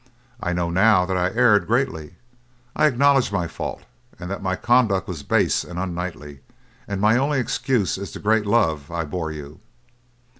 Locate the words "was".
5.07-5.21